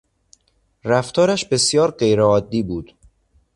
[0.83, 2.93] رفتارش بسیار غیر عادی بود.